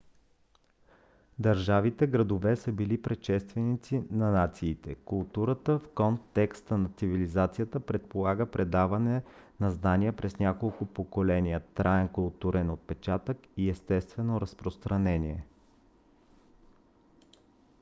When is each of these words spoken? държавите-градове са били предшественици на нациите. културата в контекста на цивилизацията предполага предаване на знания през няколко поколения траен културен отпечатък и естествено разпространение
държавите-градове 1.39 2.55
са 2.55 2.71
били 2.71 3.01
предшественици 3.01 4.03
на 4.11 4.31
нациите. 4.31 4.95
културата 4.95 5.79
в 5.79 5.89
контекста 5.95 6.77
на 6.77 6.89
цивилизацията 6.97 7.79
предполага 7.79 8.51
предаване 8.51 9.23
на 9.59 9.71
знания 9.71 10.13
през 10.15 10.39
няколко 10.39 10.85
поколения 10.85 11.59
траен 11.59 12.07
културен 12.07 12.69
отпечатък 12.69 13.37
и 13.57 13.69
естествено 13.69 14.41
разпространение 14.41 15.45